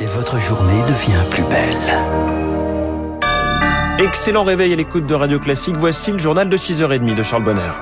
et 0.00 0.06
votre 0.06 0.38
journée 0.38 0.82
devient 0.82 1.24
plus 1.30 1.42
belle. 1.44 1.76
Excellent 3.98 4.44
réveil 4.44 4.72
à 4.72 4.76
l'écoute 4.76 5.06
de 5.06 5.14
Radio 5.14 5.38
Classique. 5.38 5.76
Voici 5.76 6.12
le 6.12 6.18
journal 6.18 6.48
de 6.48 6.56
6h30 6.56 7.14
de 7.14 7.22
Charles 7.22 7.44
Bonner. 7.44 7.72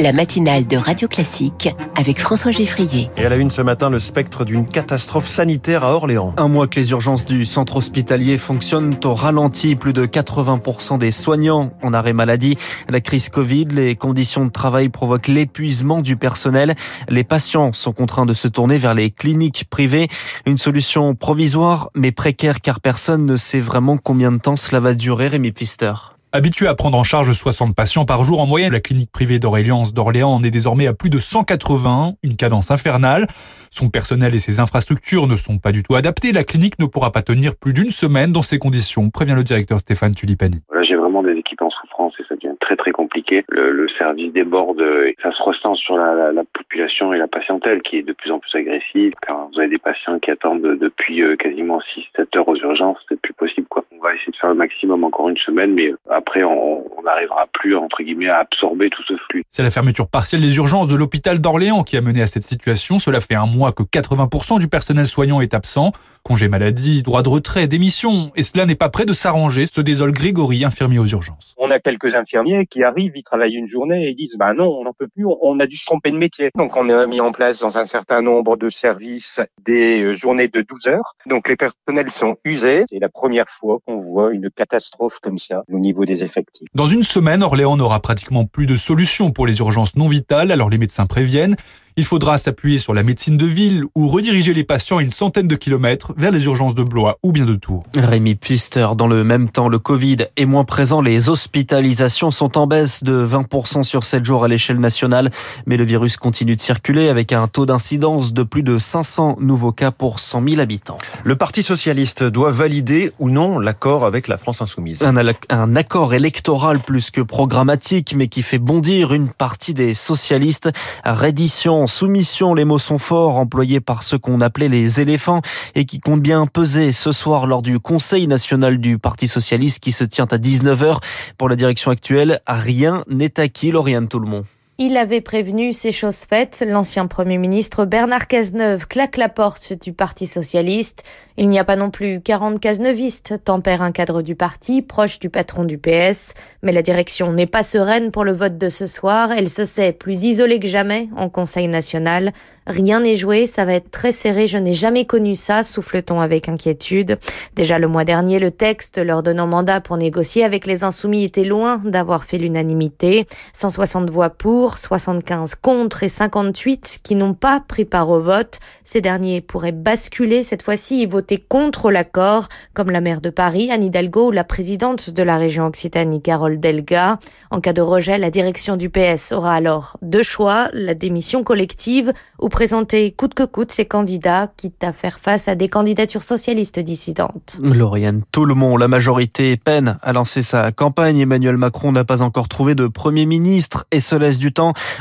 La 0.00 0.12
matinale 0.12 0.66
de 0.66 0.76
Radio 0.76 1.08
Classique 1.08 1.68
avec 1.96 2.20
François 2.20 2.52
Geffrier. 2.52 3.10
Et 3.16 3.26
à 3.26 3.28
la 3.28 3.36
une 3.36 3.50
ce 3.50 3.62
matin, 3.62 3.90
le 3.90 3.98
spectre 3.98 4.44
d'une 4.44 4.64
catastrophe 4.64 5.26
sanitaire 5.26 5.84
à 5.84 5.92
Orléans. 5.94 6.34
Un 6.36 6.48
mois 6.48 6.68
que 6.68 6.78
les 6.78 6.90
urgences 6.92 7.24
du 7.24 7.44
centre 7.44 7.76
hospitalier 7.76 8.38
fonctionnent 8.38 8.94
au 9.04 9.14
ralenti. 9.14 9.74
Plus 9.74 9.92
de 9.92 10.06
80% 10.06 10.98
des 10.98 11.10
soignants 11.10 11.72
en 11.82 11.92
arrêt 11.92 12.12
maladie. 12.12 12.56
La 12.88 13.00
crise 13.00 13.28
Covid, 13.28 13.66
les 13.66 13.96
conditions 13.96 14.46
de 14.46 14.50
travail 14.50 14.88
provoquent 14.88 15.28
l'épuisement 15.28 16.00
du 16.00 16.16
personnel. 16.16 16.76
Les 17.08 17.24
patients 17.24 17.72
sont 17.72 17.92
contraints 17.92 18.26
de 18.26 18.34
se 18.34 18.46
tourner 18.46 18.78
vers 18.78 18.94
les 18.94 19.10
cliniques 19.10 19.64
privées. 19.68 20.08
Une 20.46 20.58
solution 20.58 21.14
provisoire 21.14 21.90
mais 21.94 22.12
précaire 22.12 22.60
car 22.60 22.80
personne 22.80 23.26
ne 23.26 23.36
sait 23.36 23.60
vraiment 23.60 23.96
combien 23.96 24.30
de 24.30 24.38
temps 24.38 24.56
cela 24.56 24.80
va 24.80 24.94
durer. 24.94 25.28
Rémi 25.28 25.50
Pfister. 25.50 25.92
Habitué 26.30 26.66
à 26.66 26.74
prendre 26.74 26.98
en 26.98 27.04
charge 27.04 27.32
60 27.32 27.74
patients 27.74 28.04
par 28.04 28.22
jour 28.22 28.38
en 28.40 28.46
moyenne, 28.46 28.72
la 28.72 28.80
clinique 28.80 29.10
privée 29.10 29.38
d'Aurélien 29.38 29.84
d'Orléans 29.94 30.28
en 30.28 30.44
est 30.44 30.50
désormais 30.50 30.86
à 30.86 30.92
plus 30.92 31.08
de 31.08 31.18
180, 31.18 32.16
une 32.22 32.36
cadence 32.36 32.70
infernale. 32.70 33.28
Son 33.70 33.88
personnel 33.88 34.34
et 34.34 34.38
ses 34.38 34.60
infrastructures 34.60 35.26
ne 35.26 35.36
sont 35.36 35.56
pas 35.56 35.72
du 35.72 35.82
tout 35.82 35.94
adaptés. 35.94 36.32
La 36.32 36.44
clinique 36.44 36.78
ne 36.80 36.84
pourra 36.84 37.12
pas 37.12 37.22
tenir 37.22 37.56
plus 37.56 37.72
d'une 37.72 37.88
semaine 37.88 38.30
dans 38.30 38.42
ces 38.42 38.58
conditions, 38.58 39.08
prévient 39.08 39.32
le 39.34 39.42
directeur 39.42 39.80
Stéphane 39.80 40.14
Tulipani. 40.14 40.58
Là, 40.70 40.82
j'ai 40.82 40.96
vraiment 40.96 41.22
des 41.22 41.32
équipes 41.32 41.62
en 41.62 41.70
souffrance 41.70 42.12
et 42.20 42.24
ça 42.28 42.34
devient 42.34 42.56
très 42.60 42.76
très 42.76 42.92
compliqué. 42.92 43.42
Le, 43.48 43.88
service 43.96 44.32
déborde 44.32 44.80
et 44.80 45.16
ça 45.22 45.32
se 45.32 45.42
ressent 45.42 45.74
sur 45.74 45.96
la, 45.96 46.30
population 46.52 47.12
et 47.14 47.18
la 47.18 47.26
patientèle 47.26 47.80
qui 47.82 47.96
est 47.96 48.02
de 48.02 48.12
plus 48.12 48.30
en 48.30 48.38
plus 48.38 48.54
agressive. 48.54 49.12
Quand 49.26 49.50
vous 49.52 49.58
avez 49.58 49.70
des 49.70 49.78
patients 49.78 50.18
qui 50.20 50.30
attendent 50.30 50.62
depuis 50.62 51.22
euh, 51.22 51.36
quasiment 51.36 51.80
6-7 52.16 52.36
heures 52.36 52.46
aux 52.46 52.56
urgences, 52.56 52.98
c'est 53.08 53.20
plus 53.20 53.32
possible 53.32 53.66
quoi. 53.68 53.84
Essayer 54.18 54.32
de 54.32 54.36
faire 54.36 54.50
le 54.50 54.56
maximum 54.56 55.04
encore 55.04 55.28
une 55.28 55.36
semaine, 55.36 55.74
mais 55.74 55.92
après 56.10 56.42
on 56.42 56.84
n'arrivera 57.04 57.46
plus 57.52 57.76
entre 57.76 58.02
guillemets 58.02 58.28
à 58.28 58.38
absorber 58.38 58.90
tout 58.90 59.02
ce 59.06 59.14
flux. 59.30 59.44
C'est 59.50 59.62
la 59.62 59.70
fermeture 59.70 60.08
partielle 60.08 60.40
des 60.40 60.56
urgences 60.56 60.88
de 60.88 60.96
l'hôpital 60.96 61.38
d'Orléans 61.40 61.84
qui 61.84 61.96
a 61.96 62.00
mené 62.00 62.22
à 62.22 62.26
cette 62.26 62.42
situation. 62.42 62.98
Cela 62.98 63.20
fait 63.20 63.34
un 63.34 63.46
mois 63.46 63.72
que 63.72 63.82
80% 63.82 64.58
du 64.58 64.68
personnel 64.68 65.06
soignant 65.06 65.40
est 65.40 65.54
absent. 65.54 65.92
Congé 66.24 66.48
maladie, 66.48 67.02
droit 67.02 67.22
de 67.22 67.28
retrait, 67.28 67.66
démission. 67.66 68.32
Et 68.34 68.42
cela 68.42 68.66
n'est 68.66 68.74
pas 68.74 68.88
prêt 68.88 69.06
de 69.06 69.12
s'arranger, 69.12 69.66
se 69.66 69.80
désole 69.80 70.12
Grégory, 70.12 70.64
infirmier 70.64 70.98
aux 70.98 71.06
urgences. 71.06 71.54
On 71.56 71.70
a 71.70 71.78
quelques 71.78 72.14
infirmiers 72.14 72.66
qui 72.66 72.82
arrivent, 72.82 73.12
ils 73.14 73.22
travaillent 73.22 73.56
une 73.56 73.68
journée 73.68 74.06
et 74.06 74.10
ils 74.10 74.16
disent 74.16 74.36
bah 74.36 74.52
non, 74.52 74.66
on 74.66 74.84
n'en 74.84 74.92
peut 74.92 75.08
plus, 75.08 75.24
on 75.26 75.60
a 75.60 75.66
dû 75.66 75.76
se 75.76 75.86
tromper 75.86 76.10
de 76.10 76.18
métier. 76.18 76.50
Donc 76.56 76.76
on 76.76 76.88
a 76.90 77.06
mis 77.06 77.20
en 77.20 77.32
place 77.32 77.60
dans 77.60 77.78
un 77.78 77.86
certain 77.86 78.22
nombre 78.22 78.56
de 78.56 78.68
services 78.68 79.40
des 79.64 80.02
euh, 80.02 80.14
journées 80.14 80.48
de 80.48 80.60
12 80.62 80.88
heures. 80.88 81.14
Donc 81.26 81.48
les 81.48 81.56
personnels 81.56 82.10
sont 82.10 82.36
usés. 82.44 82.84
C'est 82.88 82.98
la 82.98 83.08
première 83.08 83.48
fois 83.48 83.78
qu'on 83.86 83.98
voit 83.98 84.07
une 84.32 84.50
catastrophe 84.50 85.18
comme 85.20 85.38
ça 85.38 85.64
au 85.72 85.78
niveau 85.78 86.04
des 86.04 86.24
effectifs. 86.24 86.68
Dans 86.74 86.86
une 86.86 87.04
semaine, 87.04 87.42
Orléans 87.42 87.76
n'aura 87.76 88.00
pratiquement 88.00 88.44
plus 88.44 88.66
de 88.66 88.76
solutions 88.76 89.30
pour 89.30 89.46
les 89.46 89.58
urgences 89.58 89.96
non 89.96 90.08
vitales, 90.08 90.50
alors 90.50 90.70
les 90.70 90.78
médecins 90.78 91.06
préviennent. 91.06 91.56
Il 91.98 92.04
faudra 92.04 92.38
s'appuyer 92.38 92.78
sur 92.78 92.94
la 92.94 93.02
médecine 93.02 93.36
de 93.36 93.44
ville 93.44 93.82
ou 93.96 94.06
rediriger 94.06 94.54
les 94.54 94.62
patients 94.62 94.98
à 94.98 95.02
une 95.02 95.10
centaine 95.10 95.48
de 95.48 95.56
kilomètres 95.56 96.12
vers 96.16 96.30
les 96.30 96.44
urgences 96.44 96.76
de 96.76 96.84
Blois 96.84 97.18
ou 97.24 97.32
bien 97.32 97.44
de 97.44 97.54
Tours. 97.54 97.82
Rémi 97.96 98.36
Pfister, 98.36 98.90
dans 98.96 99.08
le 99.08 99.24
même 99.24 99.50
temps, 99.50 99.68
le 99.68 99.80
Covid 99.80 100.18
est 100.36 100.44
moins 100.44 100.62
présent. 100.62 101.00
Les 101.00 101.28
hospitalisations 101.28 102.30
sont 102.30 102.56
en 102.56 102.68
baisse 102.68 103.02
de 103.02 103.26
20% 103.26 103.82
sur 103.82 104.04
7 104.04 104.24
jours 104.24 104.44
à 104.44 104.48
l'échelle 104.48 104.78
nationale, 104.78 105.32
mais 105.66 105.76
le 105.76 105.82
virus 105.82 106.16
continue 106.16 106.54
de 106.54 106.60
circuler 106.60 107.08
avec 107.08 107.32
un 107.32 107.48
taux 107.48 107.66
d'incidence 107.66 108.32
de 108.32 108.44
plus 108.44 108.62
de 108.62 108.78
500 108.78 109.38
nouveaux 109.40 109.72
cas 109.72 109.90
pour 109.90 110.20
100 110.20 110.44
000 110.50 110.60
habitants. 110.60 110.98
Le 111.24 111.34
Parti 111.34 111.64
socialiste 111.64 112.22
doit 112.22 112.52
valider 112.52 113.10
ou 113.18 113.28
non 113.28 113.58
l'accord 113.58 114.06
avec 114.06 114.28
la 114.28 114.36
France 114.36 114.62
insoumise. 114.62 115.02
Un, 115.02 115.16
un 115.48 115.74
accord 115.74 116.14
électoral 116.14 116.78
plus 116.78 117.10
que 117.10 117.22
programmatique, 117.22 118.14
mais 118.14 118.28
qui 118.28 118.42
fait 118.42 118.58
bondir 118.58 119.12
une 119.12 119.30
partie 119.30 119.74
des 119.74 119.94
socialistes. 119.94 120.70
Reddition 121.04 121.87
soumission, 121.88 122.54
les 122.54 122.64
mots 122.64 122.78
sont 122.78 122.98
forts, 122.98 123.36
employés 123.36 123.80
par 123.80 124.02
ceux 124.02 124.18
qu'on 124.18 124.40
appelait 124.40 124.68
les 124.68 125.00
éléphants 125.00 125.40
et 125.74 125.84
qui 125.84 125.98
comptent 125.98 126.22
bien 126.22 126.46
peser 126.46 126.92
ce 126.92 127.10
soir 127.10 127.46
lors 127.46 127.62
du 127.62 127.80
Conseil 127.80 128.28
national 128.28 128.78
du 128.78 128.98
Parti 128.98 129.26
socialiste 129.26 129.80
qui 129.80 129.92
se 129.92 130.04
tient 130.04 130.28
à 130.30 130.38
19h. 130.38 131.00
Pour 131.36 131.48
la 131.48 131.56
direction 131.56 131.90
actuelle, 131.90 132.40
rien 132.46 133.04
n'est 133.08 133.40
acquis, 133.40 133.72
Lauriane 133.72 134.08
Tout-le-Monde. 134.08 134.44
Il 134.80 134.96
avait 134.96 135.20
prévenu 135.20 135.72
ces 135.72 135.90
choses 135.90 136.18
faites. 136.18 136.64
L'ancien 136.64 137.08
Premier 137.08 137.36
ministre 137.36 137.84
Bernard 137.84 138.28
Cazeneuve 138.28 138.86
claque 138.86 139.16
la 139.16 139.28
porte 139.28 139.72
du 139.72 139.92
Parti 139.92 140.28
socialiste. 140.28 141.02
Il 141.36 141.48
n'y 141.48 141.58
a 141.58 141.64
pas 141.64 141.74
non 141.74 141.90
plus 141.90 142.20
40 142.20 142.60
casneuvistes, 142.60 143.42
tempère 143.42 143.82
un 143.82 143.90
cadre 143.90 144.22
du 144.22 144.36
parti, 144.36 144.80
proche 144.80 145.18
du 145.18 145.30
patron 145.30 145.64
du 145.64 145.78
PS. 145.78 146.34
Mais 146.62 146.70
la 146.70 146.82
direction 146.82 147.32
n'est 147.32 147.48
pas 147.48 147.64
sereine 147.64 148.12
pour 148.12 148.24
le 148.24 148.30
vote 148.30 148.56
de 148.56 148.68
ce 148.68 148.86
soir. 148.86 149.32
Elle 149.32 149.48
se 149.48 149.64
sait 149.64 149.90
plus 149.90 150.22
isolée 150.22 150.60
que 150.60 150.68
jamais 150.68 151.08
en 151.16 151.28
Conseil 151.28 151.66
national. 151.66 152.32
Rien 152.68 153.00
n'est 153.00 153.16
joué, 153.16 153.46
ça 153.46 153.64
va 153.64 153.72
être 153.72 153.90
très 153.90 154.12
serré. 154.12 154.46
Je 154.46 154.58
n'ai 154.58 154.74
jamais 154.74 155.06
connu 155.06 155.36
ça, 155.36 155.62
souffle-t-on 155.62 156.20
avec 156.20 156.50
inquiétude. 156.50 157.18
Déjà 157.56 157.78
le 157.78 157.88
mois 157.88 158.04
dernier, 158.04 158.38
le 158.38 158.50
texte 158.50 158.98
leur 158.98 159.22
donnant 159.22 159.46
mandat 159.46 159.80
pour 159.80 159.96
négocier 159.96 160.44
avec 160.44 160.66
les 160.66 160.84
insoumis 160.84 161.24
était 161.24 161.44
loin 161.44 161.78
d'avoir 161.78 162.24
fait 162.24 162.36
l'unanimité. 162.36 163.26
160 163.54 164.10
voix 164.10 164.28
pour, 164.28 164.76
75 164.76 165.54
contre 165.54 166.02
et 166.02 166.10
58 166.10 167.00
qui 167.02 167.14
n'ont 167.14 167.32
pas 167.32 167.60
pris 167.66 167.86
part 167.86 168.10
au 168.10 168.20
vote. 168.20 168.60
Ces 168.84 169.00
derniers 169.00 169.40
pourraient 169.40 169.72
basculer 169.72 170.42
cette 170.42 170.62
fois-ci 170.62 171.00
et 171.00 171.06
voter 171.06 171.38
contre 171.38 171.90
l'accord, 171.90 172.48
comme 172.74 172.90
la 172.90 173.00
maire 173.00 173.22
de 173.22 173.30
Paris, 173.30 173.70
Anne 173.70 173.84
Hidalgo, 173.84 174.28
ou 174.28 174.30
la 174.30 174.44
présidente 174.44 175.08
de 175.08 175.22
la 175.22 175.38
région 175.38 175.64
Occitanie, 175.64 176.20
Carole 176.20 176.60
Delga. 176.60 177.18
En 177.50 177.62
cas 177.62 177.72
de 177.72 177.80
rejet, 177.80 178.18
la 178.18 178.30
direction 178.30 178.76
du 178.76 178.90
PS 178.90 179.32
aura 179.32 179.54
alors 179.54 179.96
deux 180.02 180.22
choix, 180.22 180.68
la 180.74 180.92
démission 180.92 181.42
collective 181.42 182.12
ou 182.38 182.50
présenter 182.58 183.12
coûte 183.12 183.34
que 183.34 183.44
coûte 183.44 183.70
ses 183.70 183.84
candidats, 183.84 184.50
quitte 184.56 184.82
à 184.82 184.92
faire 184.92 185.20
face 185.20 185.46
à 185.46 185.54
des 185.54 185.68
candidatures 185.68 186.24
socialistes 186.24 186.80
dissidentes. 186.80 187.56
Lauriane 187.62 188.22
monde, 188.36 188.80
la 188.80 188.88
majorité 188.88 189.56
peine 189.56 189.96
à 190.02 190.12
lancer 190.12 190.42
sa 190.42 190.72
campagne. 190.72 191.20
Emmanuel 191.20 191.56
Macron 191.56 191.92
n'a 191.92 192.02
pas 192.02 192.20
encore 192.20 192.48
trouvé 192.48 192.74
de 192.74 192.88
Premier 192.88 193.26
ministre 193.26 193.86
et 193.92 194.00
se 194.00 194.16
laisse 194.16 194.38
du 194.38 194.52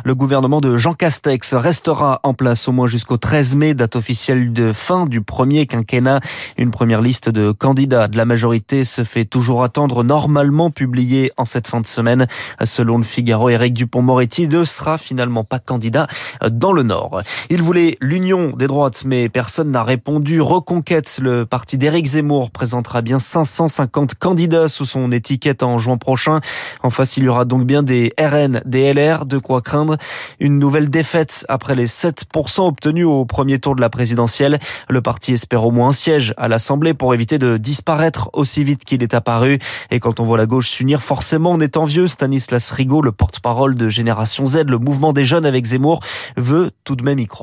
le 0.03 0.13
gouvernement 0.13 0.61
de 0.61 0.77
Jean 0.77 0.93
Castex 0.93 1.55
restera 1.55 2.19
en 2.21 2.35
place 2.35 2.67
au 2.67 2.73
moins 2.73 2.85
jusqu'au 2.85 3.17
13 3.17 3.55
mai, 3.55 3.73
date 3.73 3.95
officielle 3.95 4.53
de 4.53 4.71
fin 4.71 5.07
du 5.07 5.21
premier 5.21 5.65
quinquennat. 5.65 6.19
Une 6.59 6.69
première 6.69 7.01
liste 7.01 7.27
de 7.27 7.51
candidats 7.51 8.07
de 8.07 8.17
la 8.17 8.25
majorité 8.25 8.83
se 8.83 9.03
fait 9.03 9.25
toujours 9.25 9.63
attendre, 9.63 10.03
normalement 10.03 10.69
publiée 10.69 11.31
en 11.37 11.45
cette 11.45 11.67
fin 11.67 11.81
de 11.81 11.87
semaine. 11.87 12.27
Selon 12.63 12.99
le 12.99 13.03
Figaro, 13.03 13.49
Éric 13.49 13.73
Dupont-Moretti 13.73 14.47
ne 14.47 14.63
sera 14.63 14.99
finalement 14.99 15.43
pas 15.43 15.57
candidat 15.57 16.05
dans 16.47 16.71
le 16.71 16.83
Nord. 16.83 17.23
Il 17.49 17.61
voulait 17.61 17.95
l'union 18.01 18.51
des 18.51 18.67
droites, 18.67 19.03
mais 19.05 19.29
personne 19.29 19.71
n'a 19.71 19.81
répondu. 19.81 20.41
Reconquête, 20.41 21.17
le 21.21 21.45
parti 21.45 21.77
d'Éric 21.77 22.05
Zemmour 22.05 22.51
présentera 22.51 23.01
bien 23.01 23.19
550 23.19 24.15
candidats 24.15 24.67
sous 24.67 24.83
son 24.83 25.13
étiquette 25.13 25.63
en 25.63 25.77
juin 25.77 25.95
prochain. 25.95 26.41
En 26.83 26.89
face, 26.89 27.15
il 27.15 27.23
y 27.23 27.29
aura 27.29 27.45
donc 27.45 27.65
bien 27.65 27.83
des 27.83 28.11
RN, 28.19 28.61
des 28.65 28.93
LR, 28.93 29.25
de 29.25 29.37
quoi 29.37 29.61
craindre 29.61 29.95
une 30.41 30.59
nouvelle 30.59 30.89
défaite 30.89 31.45
après 31.47 31.73
les 31.73 31.87
7% 31.87 32.67
obtenus 32.67 33.05
au 33.05 33.23
premier 33.23 33.59
tour 33.59 33.77
de 33.77 33.81
la 33.81 33.89
présidentielle. 33.89 34.59
Le 34.89 35.01
parti 35.01 35.31
espère 35.31 35.65
au 35.65 35.71
moins 35.71 35.89
un 35.89 35.93
siège 35.93 36.33
à 36.35 36.49
l'Assemblée 36.49 36.93
pour 36.93 37.13
éviter 37.13 37.39
de 37.39 37.55
disparaître 37.55 38.29
aussi 38.33 38.65
vite 38.65 38.83
qu'il 38.83 39.03
est 39.03 39.13
apparu. 39.13 39.59
Et 39.89 40.01
quand 40.01 40.19
on 40.19 40.25
voit 40.25 40.37
la 40.37 40.47
gauche 40.47 40.69
s'unir, 40.69 41.01
forcément 41.01 41.51
on 41.51 41.61
est 41.61 41.77
envieux. 41.77 42.09
Stanislas 42.09 42.71
Rigaud, 42.71 43.01
le 43.01 43.13
porte-parole 43.13 43.75
de 43.75 43.87
Génération 43.87 44.45
Z, 44.45 44.65
le 44.67 44.79
mouvement 44.79 45.13
des 45.13 45.23
jeunes 45.23 45.45
avec 45.45 45.63
Zemmour, 45.63 46.01
veut 46.35 46.71
tout 46.83 46.97
de 46.97 47.03
même 47.03 47.19
y 47.19 47.25
croire. 47.25 47.36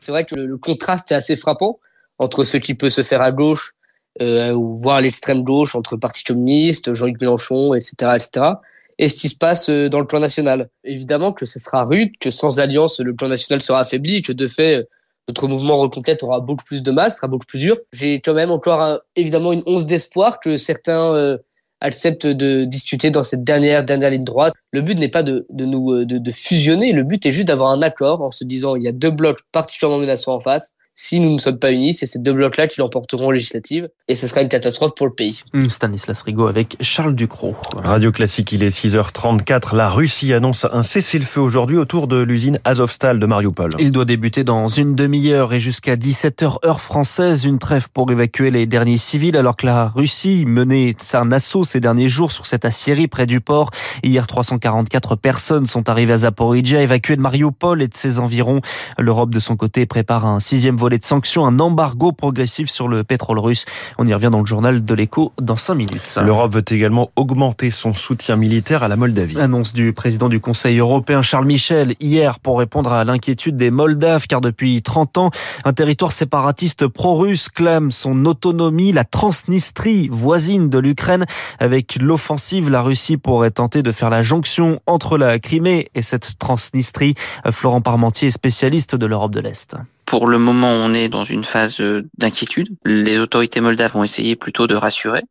C'est 0.00 0.12
vrai 0.12 0.24
que 0.24 0.34
le, 0.34 0.56
contraste 0.56 1.12
est 1.12 1.14
assez 1.14 1.36
frappant 1.36 1.78
entre 2.18 2.44
ce 2.44 2.56
qui 2.56 2.74
peut 2.74 2.90
se 2.90 3.02
faire 3.02 3.20
à 3.20 3.32
gauche 3.32 3.74
euh, 4.20 4.52
ou 4.52 4.76
voir 4.76 5.00
l'extrême 5.00 5.42
gauche 5.42 5.74
entre 5.74 5.96
Parti 5.96 6.24
communiste, 6.24 6.94
Jean-Luc 6.94 7.20
Mélenchon, 7.20 7.74
etc., 7.74 8.12
etc 8.14 8.54
et 8.98 9.08
ce 9.08 9.16
qui 9.16 9.28
se 9.28 9.36
passe 9.36 9.68
euh, 9.68 9.88
dans 9.88 10.00
le 10.00 10.06
plan 10.06 10.20
national. 10.20 10.68
Évidemment 10.84 11.32
que 11.32 11.46
ce 11.46 11.58
sera 11.58 11.84
rude, 11.84 12.16
que 12.18 12.30
sans 12.30 12.60
alliance, 12.60 13.00
le 13.00 13.14
plan 13.14 13.28
national 13.28 13.62
sera 13.62 13.80
affaibli 13.80 14.22
que 14.22 14.32
de 14.32 14.46
fait, 14.46 14.76
euh, 14.76 14.84
notre 15.28 15.48
mouvement 15.48 15.78
Reconquête 15.78 16.22
aura 16.22 16.40
beaucoup 16.40 16.64
plus 16.64 16.82
de 16.82 16.90
mal, 16.90 17.10
sera 17.10 17.28
beaucoup 17.28 17.46
plus 17.46 17.58
dur. 17.58 17.78
J'ai 17.92 18.20
quand 18.20 18.34
même 18.34 18.50
encore 18.50 19.00
évidemment 19.16 19.52
une 19.52 19.62
once 19.66 19.86
d'espoir 19.86 20.40
que 20.40 20.56
certains 20.56 21.14
euh, 21.14 21.38
acceptent 21.82 22.26
de 22.26 22.64
discuter 22.64 23.10
dans 23.10 23.22
cette 23.22 23.44
dernière 23.44 23.84
dernière 23.84 24.10
ligne 24.10 24.24
droite. 24.24 24.54
Le 24.70 24.80
but 24.80 24.98
n'est 24.98 25.08
pas 25.08 25.22
de, 25.22 25.46
de 25.50 25.64
nous 25.66 26.04
de, 26.04 26.18
de, 26.18 26.30
fusionner, 26.32 26.92
le 26.92 27.02
but 27.02 27.26
est 27.26 27.32
juste 27.32 27.48
d'avoir 27.48 27.70
un 27.70 27.82
accord 27.82 28.22
en 28.22 28.30
se 28.30 28.44
disant 28.44 28.76
il 28.76 28.82
y 28.82 28.88
a 28.88 28.92
deux 28.92 29.10
blocs 29.10 29.40
particulièrement 29.52 30.00
menaçants 30.00 30.34
en 30.34 30.40
face 30.40 30.72
si 30.94 31.20
nous 31.20 31.32
ne 31.32 31.38
sommes 31.38 31.58
pas 31.58 31.72
unis, 31.72 31.94
c'est 31.94 32.06
ces 32.06 32.18
deux 32.18 32.34
blocs-là 32.34 32.68
qui 32.68 32.80
l'emporteront 32.80 33.28
aux 33.28 33.32
législatives 33.32 33.88
et 34.08 34.14
ce 34.14 34.26
sera 34.26 34.42
une 34.42 34.50
catastrophe 34.50 34.94
pour 34.94 35.06
le 35.06 35.14
pays. 35.14 35.40
Stanislas 35.68 36.20
Rigaud 36.20 36.46
avec 36.46 36.76
Charles 36.82 37.14
Ducrot. 37.14 37.56
Radio 37.76 38.12
Classique, 38.12 38.52
il 38.52 38.62
est 38.62 38.68
6h34. 38.68 39.74
La 39.74 39.88
Russie 39.88 40.34
annonce 40.34 40.66
un 40.70 40.82
cessez-le-feu 40.82 41.40
aujourd'hui 41.40 41.78
autour 41.78 42.08
de 42.08 42.20
l'usine 42.20 42.58
Azovstal 42.64 43.18
de 43.18 43.24
Mariupol. 43.24 43.70
Il 43.78 43.90
doit 43.90 44.04
débuter 44.04 44.44
dans 44.44 44.68
une 44.68 44.94
demi-heure 44.94 45.54
et 45.54 45.60
jusqu'à 45.60 45.96
17h 45.96 46.66
heure 46.66 46.80
française. 46.80 47.44
Une 47.46 47.58
trêve 47.58 47.88
pour 47.88 48.10
évacuer 48.10 48.50
les 48.50 48.66
derniers 48.66 48.98
civils 48.98 49.36
alors 49.36 49.56
que 49.56 49.64
la 49.64 49.86
Russie 49.86 50.44
menait 50.46 50.94
un 51.14 51.32
assaut 51.32 51.64
ces 51.64 51.80
derniers 51.80 52.10
jours 52.10 52.32
sur 52.32 52.46
cette 52.46 52.66
aciérie 52.66 53.08
près 53.08 53.26
du 53.26 53.40
port. 53.40 53.70
Hier, 54.02 54.26
344 54.26 55.16
personnes 55.16 55.66
sont 55.66 55.88
arrivées 55.88 56.12
à 56.12 56.18
Zaporizhia, 56.18 56.82
évacuées 56.82 57.16
de 57.16 57.22
Mariupol 57.22 57.80
et 57.80 57.88
de 57.88 57.96
ses 57.96 58.18
environs. 58.18 58.60
L'Europe, 58.98 59.30
de 59.30 59.40
son 59.40 59.56
côté, 59.56 59.86
prépare 59.86 60.26
un 60.26 60.38
sixième 60.38 60.76
volet 60.82 60.98
de 60.98 61.04
sanctions, 61.04 61.46
un 61.46 61.60
embargo 61.60 62.10
progressif 62.10 62.68
sur 62.68 62.88
le 62.88 63.04
pétrole 63.04 63.38
russe. 63.38 63.66
On 63.98 64.06
y 64.06 64.12
revient 64.12 64.30
dans 64.32 64.40
le 64.40 64.46
journal 64.46 64.84
de 64.84 64.94
l'écho 64.94 65.32
dans 65.40 65.54
5 65.54 65.74
minutes. 65.76 66.18
L'Europe 66.20 66.54
veut 66.54 66.64
également 66.70 67.12
augmenter 67.14 67.70
son 67.70 67.94
soutien 67.94 68.34
militaire 68.34 68.82
à 68.82 68.88
la 68.88 68.96
Moldavie. 68.96 69.38
Annonce 69.38 69.72
du 69.72 69.92
président 69.92 70.28
du 70.28 70.40
Conseil 70.40 70.78
européen 70.78 71.22
Charles 71.22 71.46
Michel 71.46 71.94
hier 72.00 72.40
pour 72.40 72.58
répondre 72.58 72.92
à 72.92 73.04
l'inquiétude 73.04 73.56
des 73.56 73.70
Moldaves 73.70 74.26
car 74.26 74.40
depuis 74.40 74.82
30 74.82 75.18
ans, 75.18 75.30
un 75.64 75.72
territoire 75.72 76.10
séparatiste 76.10 76.88
pro-russe 76.88 77.48
clame 77.48 77.92
son 77.92 78.26
autonomie, 78.26 78.90
la 78.90 79.04
Transnistrie 79.04 80.08
voisine 80.10 80.68
de 80.68 80.78
l'Ukraine. 80.78 81.26
Avec 81.60 81.96
l'offensive, 82.00 82.70
la 82.70 82.82
Russie 82.82 83.18
pourrait 83.18 83.52
tenter 83.52 83.84
de 83.84 83.92
faire 83.92 84.10
la 84.10 84.24
jonction 84.24 84.80
entre 84.86 85.16
la 85.16 85.38
Crimée 85.38 85.90
et 85.94 86.02
cette 86.02 86.40
Transnistrie. 86.40 87.14
Florent 87.52 87.82
Parmentier 87.82 88.28
est 88.28 88.32
spécialiste 88.32 88.96
de 88.96 89.06
l'Europe 89.06 89.32
de 89.32 89.40
l'Est. 89.40 89.76
Pour 90.04 90.26
le 90.26 90.38
moment, 90.38 90.70
on 90.70 90.92
est 90.94 91.08
dans 91.08 91.24
une 91.24 91.44
phase 91.44 91.80
d'inquiétude. 92.18 92.76
Les 92.84 93.18
autorités 93.18 93.60
moldaves 93.60 93.92
vont 93.92 94.04
essayer 94.04 94.36
plutôt 94.36 94.66
de 94.66 94.74
rassurer, 94.74 95.22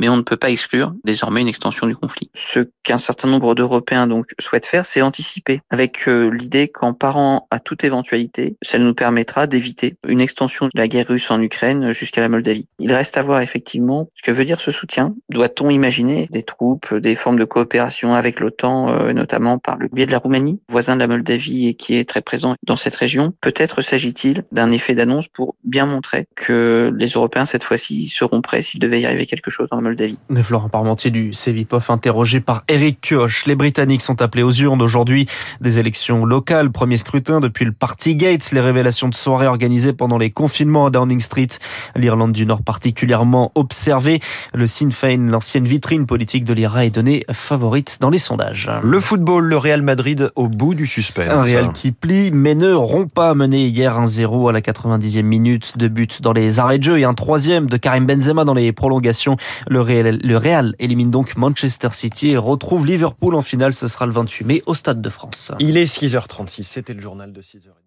mais 0.00 0.08
on 0.08 0.16
ne 0.16 0.22
peut 0.22 0.36
pas 0.36 0.50
exclure 0.50 0.94
désormais 1.04 1.42
une 1.42 1.48
extension 1.48 1.86
du 1.86 1.94
conflit. 1.94 2.30
Ce 2.34 2.60
qu'un 2.82 2.98
certain 2.98 3.28
nombre 3.28 3.54
d'Européens 3.54 4.06
donc 4.06 4.32
souhaitent 4.40 4.66
faire, 4.66 4.86
c'est 4.86 5.02
anticiper, 5.02 5.60
avec 5.70 6.06
l'idée 6.06 6.68
qu'en 6.68 6.94
parant 6.94 7.46
à 7.50 7.60
toute 7.60 7.84
éventualité, 7.84 8.56
ça 8.62 8.78
nous 8.78 8.94
permettra 8.94 9.46
d'éviter 9.46 9.96
une 10.08 10.20
extension 10.20 10.66
de 10.66 10.70
la 10.74 10.88
guerre 10.88 11.06
russe 11.06 11.30
en 11.30 11.40
Ukraine 11.40 11.92
jusqu'à 11.92 12.22
la 12.22 12.28
Moldavie. 12.28 12.66
Il 12.78 12.92
reste 12.92 13.16
à 13.18 13.22
voir 13.22 13.42
effectivement 13.42 14.08
ce 14.16 14.22
que 14.22 14.32
veut 14.32 14.44
dire 14.44 14.60
ce 14.60 14.70
soutien. 14.70 15.14
Doit-on 15.28 15.70
imaginer 15.70 16.28
des 16.30 16.42
troupes, 16.42 16.94
des 16.94 17.14
formes 17.14 17.38
de 17.38 17.44
coopération 17.44 18.14
avec 18.14 18.40
l'OTAN, 18.40 19.12
notamment 19.12 19.58
par 19.58 19.76
le 19.76 19.88
biais 19.88 20.06
de 20.06 20.12
la 20.12 20.18
Roumanie, 20.18 20.60
voisin 20.68 20.94
de 20.94 21.00
la 21.00 21.08
Moldavie 21.08 21.68
et 21.68 21.74
qui 21.74 21.96
est 21.96 22.08
très 22.08 22.22
présent 22.22 22.54
dans 22.66 22.76
cette 22.76 22.96
région? 22.96 23.34
Peut-être 23.42 23.82
s'agit-il 23.82 24.44
d'un 24.50 24.72
effet 24.72 24.94
d'annonce 24.94 25.28
pour 25.28 25.56
bien 25.64 25.84
montrer 25.84 26.26
que 26.36 26.90
les 26.96 27.08
Européens, 27.08 27.44
cette 27.44 27.64
fois-ci, 27.64 28.08
seront 28.08 28.40
prêts 28.40 28.62
s'il 28.62 28.80
devait 28.80 29.00
y 29.02 29.06
arriver 29.06 29.26
quelque 29.26 29.50
chose 29.50 29.68
en 29.70 29.76
Moldavie. 29.76 29.89
Florent 30.42 30.68
Parmentier 30.68 31.10
du 31.10 31.32
CEVIPOF, 31.32 31.90
interrogé 31.90 32.40
par 32.40 32.62
Eric 32.68 33.00
Kioch. 33.00 33.46
Les 33.46 33.54
Britanniques 33.54 34.02
sont 34.02 34.22
appelés 34.22 34.42
aux 34.42 34.52
urnes 34.52 34.82
aujourd'hui. 34.82 35.26
Des 35.60 35.78
élections 35.78 36.24
locales, 36.24 36.70
premier 36.70 36.96
scrutin 36.96 37.40
depuis 37.40 37.64
le 37.64 37.72
Partygate, 37.72 38.52
les 38.52 38.60
révélations 38.60 39.08
de 39.08 39.14
soirée 39.14 39.46
organisées 39.46 39.92
pendant 39.92 40.18
les 40.18 40.30
confinements 40.30 40.86
à 40.86 40.90
Downing 40.90 41.20
Street. 41.20 41.48
L'Irlande 41.96 42.32
du 42.32 42.46
Nord 42.46 42.62
particulièrement 42.62 43.52
observée. 43.54 44.20
Le 44.54 44.66
Sinn 44.66 44.92
Féin, 44.92 45.28
l'ancienne 45.28 45.64
vitrine 45.64 46.06
politique 46.06 46.44
de 46.44 46.54
l'IRA, 46.54 46.86
est 46.86 46.90
donnée 46.90 47.24
favorite 47.30 47.98
dans 48.00 48.10
les 48.10 48.18
sondages. 48.18 48.70
Le 48.82 49.00
football, 49.00 49.44
le 49.44 49.56
Real 49.56 49.82
Madrid 49.82 50.30
au 50.36 50.48
bout 50.48 50.74
du 50.74 50.86
suspense. 50.86 51.32
Un 51.32 51.40
Real 51.40 51.72
qui 51.72 51.92
plie, 51.92 52.30
mais 52.32 52.54
ne 52.54 52.72
rompt 52.72 53.12
pas, 53.12 53.34
mené 53.34 53.66
hier 53.66 53.98
1-0 54.00 54.48
à 54.48 54.52
la 54.52 54.60
90e 54.60 55.22
minute. 55.22 55.72
Deux 55.76 55.88
buts 55.88 56.08
dans 56.20 56.32
les 56.32 56.58
arrêts 56.58 56.78
de 56.78 56.84
jeu 56.84 56.98
et 56.98 57.04
un 57.04 57.14
troisième 57.14 57.68
de 57.68 57.76
Karim 57.76 58.06
Benzema 58.06 58.44
dans 58.44 58.54
les 58.54 58.72
prolongations. 58.72 59.36
Le 59.84 60.36
Real, 60.36 60.74
élimine 60.78 61.10
donc 61.10 61.36
Manchester 61.36 61.88
City 61.92 62.28
et 62.28 62.36
retrouve 62.36 62.86
Liverpool 62.86 63.34
en 63.34 63.42
finale. 63.42 63.74
Ce 63.74 63.86
sera 63.86 64.06
le 64.06 64.12
28 64.12 64.44
mai 64.44 64.62
au 64.66 64.74
Stade 64.74 65.00
de 65.00 65.10
France. 65.10 65.52
Il 65.58 65.76
est 65.76 65.84
6h36. 65.84 66.62
C'était 66.64 66.94
le 66.94 67.00
journal 67.00 67.32
de 67.32 67.42
6h30. 67.42 67.80